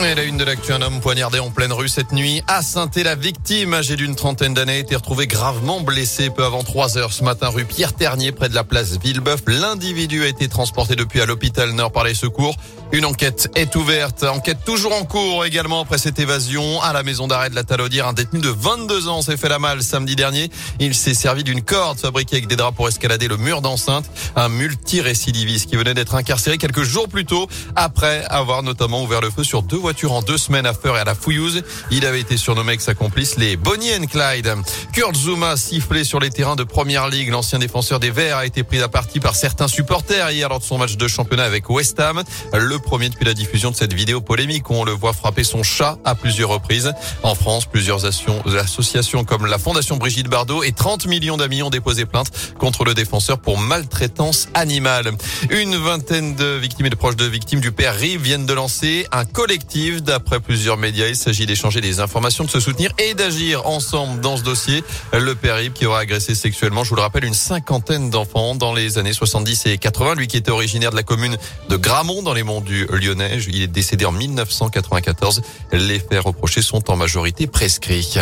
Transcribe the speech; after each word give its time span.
Et 0.00 0.14
la 0.14 0.22
une 0.22 0.36
de 0.36 0.44
l'actu, 0.44 0.72
un 0.72 0.80
homme 0.80 1.00
poignardé 1.00 1.40
en 1.40 1.50
pleine 1.50 1.72
rue 1.72 1.88
cette 1.88 2.12
nuit 2.12 2.40
à 2.46 2.62
saint 2.62 2.88
La 3.02 3.16
victime, 3.16 3.74
âgée 3.74 3.96
d'une 3.96 4.14
trentaine 4.14 4.54
d'années, 4.54 4.74
a 4.74 4.78
été 4.78 4.94
retrouvée 4.94 5.26
gravement 5.26 5.80
blessée 5.80 6.30
peu 6.30 6.44
avant 6.44 6.62
3 6.62 6.98
heures 6.98 7.12
ce 7.12 7.24
matin 7.24 7.48
rue 7.48 7.64
Pierre 7.64 7.92
Ternier 7.92 8.30
près 8.30 8.48
de 8.48 8.54
la 8.54 8.62
place 8.62 8.96
Villebeuf. 8.96 9.40
L'individu 9.48 10.22
a 10.22 10.28
été 10.28 10.46
transporté 10.46 10.94
depuis 10.94 11.20
à 11.20 11.26
l'hôpital 11.26 11.72
Nord 11.72 11.90
par 11.90 12.04
les 12.04 12.14
secours. 12.14 12.54
Une 12.92 13.04
enquête 13.04 13.50
est 13.56 13.74
ouverte. 13.74 14.22
Enquête 14.22 14.58
toujours 14.64 14.94
en 14.94 15.04
cours 15.04 15.44
également 15.44 15.80
après 15.80 15.98
cette 15.98 16.18
évasion 16.20 16.80
à 16.80 16.92
la 16.92 17.02
maison 17.02 17.26
d'arrêt 17.26 17.50
de 17.50 17.56
la 17.56 17.64
Talaudière. 17.64 18.06
Un 18.06 18.12
détenu 18.12 18.40
de 18.40 18.50
22 18.50 19.08
ans 19.08 19.20
s'est 19.20 19.36
fait 19.36 19.48
la 19.48 19.58
malle 19.58 19.82
samedi 19.82 20.14
dernier. 20.14 20.48
Il 20.78 20.94
s'est 20.94 21.12
servi 21.12 21.42
d'une 21.42 21.62
corde 21.62 21.98
fabriquée 21.98 22.36
avec 22.36 22.46
des 22.46 22.56
draps 22.56 22.76
pour 22.76 22.86
escalader 22.86 23.26
le 23.26 23.36
mur 23.36 23.62
d'enceinte. 23.62 24.06
Un 24.36 24.48
multirécidiviste 24.48 25.68
qui 25.68 25.76
venait 25.76 25.94
d'être 25.94 26.14
incarcéré 26.14 26.56
quelques 26.56 26.84
jours 26.84 27.08
plus 27.08 27.24
tôt 27.24 27.48
après 27.74 28.24
avoir 28.30 28.62
notamment 28.62 29.02
ouvert 29.02 29.20
le 29.20 29.30
feu 29.30 29.42
sur 29.42 29.62
deux 29.62 29.87
voiture 29.88 30.12
en 30.12 30.20
deux 30.20 30.36
semaines 30.36 30.66
à 30.66 30.74
Feur 30.74 30.98
et 30.98 31.00
à 31.00 31.04
la 31.04 31.14
Fouillouse. 31.14 31.62
Il 31.90 32.04
avait 32.04 32.20
été 32.20 32.36
surnommé 32.36 32.72
avec 32.72 32.82
sa 32.82 32.92
complice 32.92 33.36
les 33.38 33.56
Bonnie 33.56 33.90
and 33.94 34.04
Clyde. 34.04 34.54
Kurt 34.92 35.16
Zuma 35.16 35.56
sifflé 35.56 36.04
sur 36.04 36.20
les 36.20 36.28
terrains 36.28 36.56
de 36.56 36.62
Première 36.62 37.08
Ligue. 37.08 37.30
L'ancien 37.30 37.58
défenseur 37.58 37.98
des 37.98 38.10
Verts 38.10 38.36
a 38.36 38.44
été 38.44 38.64
pris 38.64 38.82
à 38.82 38.88
partie 38.88 39.18
par 39.18 39.34
certains 39.34 39.66
supporters 39.66 40.30
hier 40.30 40.50
lors 40.50 40.58
de 40.58 40.64
son 40.64 40.76
match 40.76 40.98
de 40.98 41.08
championnat 41.08 41.44
avec 41.44 41.70
West 41.70 41.98
Ham. 42.00 42.22
Le 42.52 42.78
premier 42.78 43.08
depuis 43.08 43.24
la 43.24 43.32
diffusion 43.32 43.70
de 43.70 43.76
cette 43.76 43.94
vidéo 43.94 44.20
polémique 44.20 44.68
où 44.68 44.74
on 44.74 44.84
le 44.84 44.92
voit 44.92 45.14
frapper 45.14 45.42
son 45.42 45.62
chat 45.62 45.96
à 46.04 46.14
plusieurs 46.14 46.50
reprises. 46.50 46.92
En 47.22 47.34
France, 47.34 47.64
plusieurs 47.64 48.04
associations 48.04 49.24
comme 49.24 49.46
la 49.46 49.56
Fondation 49.56 49.96
Brigitte 49.96 50.28
Bardot 50.28 50.64
et 50.64 50.72
30 50.72 51.06
millions 51.06 51.38
d'amis 51.38 51.62
ont 51.62 51.70
déposé 51.70 52.04
plainte 52.04 52.30
contre 52.58 52.84
le 52.84 52.92
défenseur 52.92 53.38
pour 53.38 53.56
maltraitance 53.56 54.48
animale. 54.52 55.12
Une 55.48 55.76
vingtaine 55.76 56.34
de 56.34 56.58
victimes 56.58 56.84
et 56.84 56.90
de 56.90 56.94
proches 56.94 57.16
de 57.16 57.24
victimes 57.24 57.60
du 57.60 57.72
père 57.72 57.94
Rive 57.94 58.20
viennent 58.20 58.44
de 58.44 58.52
lancer 58.52 59.06
un 59.12 59.24
collectif 59.24 59.77
D'après 59.78 60.40
plusieurs 60.40 60.76
médias, 60.76 61.06
il 61.06 61.14
s'agit 61.14 61.46
d'échanger 61.46 61.80
des 61.80 62.00
informations, 62.00 62.42
de 62.42 62.50
se 62.50 62.58
soutenir 62.58 62.90
et 62.98 63.14
d'agir 63.14 63.64
ensemble 63.64 64.20
dans 64.20 64.36
ce 64.36 64.42
dossier. 64.42 64.82
Le 65.12 65.36
périple 65.36 65.78
qui 65.78 65.86
aura 65.86 66.00
agressé 66.00 66.34
sexuellement, 66.34 66.82
je 66.82 66.90
vous 66.90 66.96
le 66.96 67.02
rappelle, 67.02 67.24
une 67.24 67.34
cinquantaine 67.34 68.10
d'enfants 68.10 68.56
dans 68.56 68.74
les 68.74 68.98
années 68.98 69.12
70 69.12 69.66
et 69.66 69.78
80. 69.78 70.16
Lui 70.16 70.26
qui 70.26 70.36
était 70.36 70.50
originaire 70.50 70.90
de 70.90 70.96
la 70.96 71.04
commune 71.04 71.36
de 71.68 71.76
Gramont 71.76 72.22
dans 72.22 72.34
les 72.34 72.42
monts 72.42 72.60
du 72.60 72.86
Lyonnais. 72.86 73.38
Il 73.46 73.62
est 73.62 73.68
décédé 73.68 74.04
en 74.04 74.12
1994. 74.12 75.42
Les 75.72 76.00
faits 76.00 76.24
reprochés 76.24 76.62
sont 76.62 76.90
en 76.90 76.96
majorité 76.96 77.46
prescrits. 77.46 78.18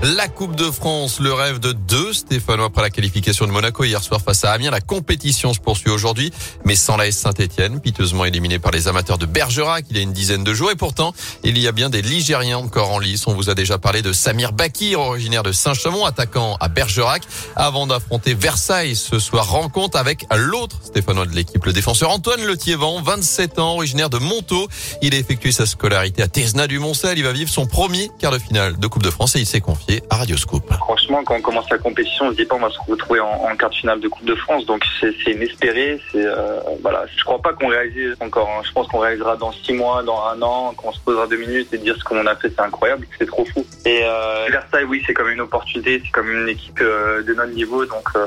La 0.00 0.28
Coupe 0.28 0.54
de 0.54 0.70
France, 0.70 1.18
le 1.18 1.32
rêve 1.32 1.58
de 1.58 1.72
deux 1.72 2.12
Stéphanois 2.12 2.66
après 2.66 2.82
la 2.82 2.90
qualification 2.90 3.48
de 3.48 3.50
Monaco 3.50 3.82
hier 3.82 4.00
soir 4.00 4.20
face 4.20 4.44
à 4.44 4.52
Amiens. 4.52 4.70
La 4.70 4.80
compétition 4.80 5.52
se 5.52 5.58
poursuit 5.58 5.90
aujourd'hui, 5.90 6.32
mais 6.64 6.76
sans 6.76 6.96
la 6.96 7.10
Saint-Etienne, 7.10 7.80
piteusement 7.80 8.24
éliminé 8.24 8.60
par 8.60 8.70
les 8.70 8.86
amateurs 8.86 9.18
de 9.18 9.26
Bergerac 9.26 9.86
il 9.90 9.96
y 9.96 9.98
a 9.98 10.02
une 10.04 10.12
dizaine 10.12 10.44
de 10.44 10.54
jours. 10.54 10.70
Et 10.70 10.76
pourtant, 10.76 11.14
il 11.42 11.58
y 11.58 11.66
a 11.66 11.72
bien 11.72 11.90
des 11.90 12.00
Ligériens 12.00 12.58
encore 12.58 12.92
en 12.92 13.00
lice. 13.00 13.26
On 13.26 13.34
vous 13.34 13.50
a 13.50 13.56
déjà 13.56 13.76
parlé 13.78 14.00
de 14.00 14.12
Samir 14.12 14.52
Bakir, 14.52 15.00
originaire 15.00 15.42
de 15.42 15.50
Saint-Chamond, 15.50 16.04
attaquant 16.04 16.56
à 16.60 16.68
Bergerac, 16.68 17.24
avant 17.56 17.88
d'affronter 17.88 18.34
Versailles 18.34 18.94
ce 18.94 19.18
soir. 19.18 19.50
Rencontre 19.50 19.98
avec 19.98 20.26
l'autre 20.36 20.76
Stéphanois 20.84 21.26
de 21.26 21.34
l'équipe, 21.34 21.64
le 21.64 21.72
défenseur 21.72 22.10
Antoine 22.10 22.44
Letiévent, 22.44 23.02
27 23.02 23.58
ans, 23.58 23.74
originaire 23.74 24.10
de 24.10 24.18
Montaut. 24.18 24.68
Il 25.02 25.12
a 25.12 25.18
effectué 25.18 25.50
sa 25.50 25.66
scolarité 25.66 26.22
à 26.22 26.28
Tesna 26.28 26.68
du 26.68 26.78
Montcel. 26.78 27.18
Il 27.18 27.24
va 27.24 27.32
vivre 27.32 27.50
son 27.50 27.66
premier 27.66 28.12
quart 28.20 28.30
de 28.30 28.38
finale 28.38 28.78
de 28.78 28.86
Coupe 28.86 29.02
de 29.02 29.10
France 29.10 29.34
et 29.34 29.40
il 29.40 29.46
s'est 29.46 29.60
confié 29.60 29.87
à 30.10 30.16
Radioscope. 30.16 30.72
Franchement, 30.74 31.22
quand 31.24 31.36
on 31.36 31.40
commence 31.40 31.70
la 31.70 31.78
compétition, 31.78 32.26
on 32.26 32.30
se 32.30 32.36
dit 32.36 32.44
pas 32.44 32.56
on 32.56 32.60
va 32.60 32.70
se 32.70 32.78
retrouver 32.86 33.20
en, 33.20 33.44
en 33.50 33.56
quart 33.56 33.70
de 33.70 33.74
finale 33.74 34.00
de 34.00 34.08
Coupe 34.08 34.24
de 34.24 34.34
France, 34.34 34.66
donc 34.66 34.84
c'est 35.00 35.12
inespéré. 35.30 36.00
C'est 36.12 36.24
euh, 36.24 36.60
voilà, 36.82 37.04
je 37.16 37.24
crois 37.24 37.40
pas 37.40 37.52
qu'on 37.52 37.68
réalise 37.68 38.14
encore. 38.20 38.48
Hein. 38.48 38.62
Je 38.64 38.72
pense 38.72 38.86
qu'on 38.88 38.98
réalisera 38.98 39.36
dans 39.36 39.52
six 39.52 39.72
mois, 39.72 40.02
dans 40.02 40.22
un 40.24 40.40
an, 40.42 40.74
quand 40.76 40.88
on 40.88 40.92
se 40.92 41.00
posera 41.00 41.26
deux 41.26 41.38
minutes 41.38 41.72
et 41.72 41.78
dire 41.78 41.96
ce 41.96 42.04
qu'on 42.04 42.26
a 42.26 42.36
fait, 42.36 42.50
c'est 42.50 42.60
incroyable, 42.60 43.06
c'est 43.18 43.26
trop 43.26 43.44
fou. 43.44 43.64
Et 43.84 44.00
euh, 44.04 44.46
Versailles, 44.50 44.84
oui, 44.84 45.02
c'est 45.06 45.14
comme 45.14 45.30
une 45.30 45.40
opportunité, 45.40 46.02
c'est 46.04 46.10
comme 46.10 46.30
une 46.30 46.48
équipe 46.48 46.80
euh, 46.80 47.22
de 47.22 47.32
notre 47.32 47.52
niveau, 47.52 47.86
donc, 47.86 48.04
euh, 48.16 48.26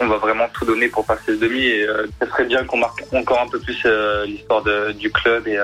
on, 0.00 0.06
va 0.06 0.16
vraiment 0.18 0.46
tout 0.52 0.64
donner 0.64 0.88
pour 0.88 1.04
passer 1.04 1.32
le 1.32 1.38
demi. 1.38 1.60
Et 1.60 1.82
euh, 1.82 2.06
ça 2.20 2.28
serait 2.28 2.44
bien 2.44 2.64
qu'on 2.64 2.76
marque 2.78 3.02
encore 3.12 3.40
un 3.40 3.48
peu 3.48 3.58
plus 3.58 3.84
l'histoire 4.26 4.62
du 4.94 5.10
club. 5.10 5.48
Et 5.48 5.58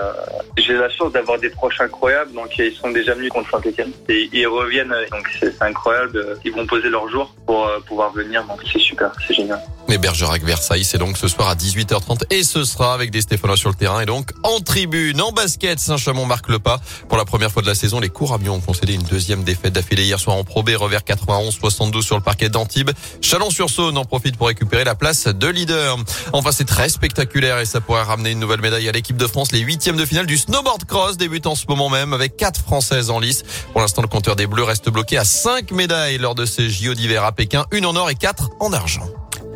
j'ai 0.57 0.75
la 0.75 0.89
chance 0.91 1.13
d'avoir 1.13 1.39
des 1.39 1.51
proches 1.51 1.81
incroyables, 1.81 2.33
donc 2.33 2.57
ils 2.59 2.73
sont 2.73 2.91
déjà 2.91 3.15
venus 3.15 3.31
contre 3.31 3.51
Saint-Etienne 3.51 3.93
et 4.09 4.29
ils 4.33 4.47
reviennent 4.47 4.95
donc 5.13 5.29
c'est 5.39 5.63
incroyable. 5.63 6.39
Ils 6.45 6.53
vont 6.53 6.67
poser 6.67 6.89
leur 6.89 7.09
jour 7.09 7.35
pour 7.47 7.67
euh, 7.67 7.79
pouvoir 7.87 8.13
venir. 8.13 8.45
Donc 8.45 8.61
c'est 8.71 8.79
super, 8.79 9.13
c'est 9.27 9.35
génial. 9.35 9.61
Mais 9.93 9.99
Bergerac 9.99 10.43
Versailles, 10.43 10.85
c'est 10.85 10.97
donc 10.97 11.19
ce 11.19 11.29
soir 11.29 11.51
à 11.51 11.55
18h30 11.55 12.23
et 12.31 12.45
ce 12.45 12.65
sera 12.65 12.95
avec 12.95 13.11
des 13.11 13.21
Stéphanois 13.21 13.59
sur 13.59 13.69
le 13.69 13.75
terrain 13.75 14.01
et 14.01 14.07
donc 14.07 14.31
en 14.43 14.59
tribune, 14.61 15.21
en 15.21 15.33
basket, 15.33 15.79
Saint-Chamond 15.79 16.25
marque 16.25 16.49
le 16.49 16.59
pas. 16.59 16.81
Pour 17.11 17.19
la 17.19 17.27
première 17.27 17.53
fois 17.53 17.61
de 17.61 17.67
la 17.67 17.75
saison, 17.75 18.01
les 18.01 18.09
Couramions 18.09 18.55
ont 18.55 18.61
concédé 18.61 18.95
une 18.95 19.03
deuxième 19.03 19.45
défaite 19.45 19.75
d'affilée 19.75 20.05
hier 20.05 20.19
soir 20.19 20.37
en 20.37 20.45
Pro 20.45 20.63
B, 20.63 20.71
revers 20.79 21.03
91-72 21.03 22.01
sur 22.01 22.17
le 22.17 22.23
parquet 22.23 22.49
d'Antibes. 22.49 22.91
Chalon-sur-Saône 23.21 23.99
en 23.99 24.07
profite 24.07 24.39
pour 24.39 24.47
récupérer 24.47 24.85
la 24.85 24.95
place 24.95 25.27
de 25.27 25.47
leader. 25.47 25.99
Enfin, 26.33 26.53
c'est 26.53 26.65
très 26.65 26.89
spectaculaire 26.89 27.59
et 27.59 27.67
ça 27.67 27.83
pourrait 27.83 28.01
ramener 28.01 28.31
une 28.31 28.41
nouvelle 28.41 28.63
médaille 28.63 28.89
à 28.89 28.93
l'équipe 28.93 29.19
de 29.19 29.27
France. 29.27 29.53
Les 29.53 29.61
huitièmes 29.61 29.99
de 29.99 30.07
finale 30.07 30.25
du 30.25 30.39
snowboard 30.39 30.87
cross 30.87 31.19
débutent 31.19 31.49
en 31.49 31.55
ce 31.55 31.67
moment 31.69 31.91
même 31.91 32.15
avec 32.15 32.39
quatre 32.39 32.63
Françaises 32.63 33.11
en 33.11 33.21
lice. 33.21 33.43
Pour 33.73 33.83
l'instant, 33.83 34.01
le 34.01 34.09
compteur 34.09 34.37
des 34.37 34.47
Bleus 34.47 34.65
reste 34.65 34.89
bloqué 34.89 35.19
à 35.19 35.27
cinq 35.27 35.71
médailles 35.71 36.17
lors 36.17 36.35
de 36.35 36.47
ces 36.47 36.71
JO 36.71 36.95
d'hiver 36.95 37.25
à 37.25 37.33
Pékin, 37.33 37.67
une 37.73 37.85
en 37.85 37.95
or 37.95 38.09
et 38.09 38.15
quatre 38.15 38.49
en 38.59 38.73
argent. 38.73 39.05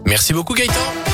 Merci 0.06 0.32
beaucoup 0.32 0.54
Gaëtan. 0.54 1.05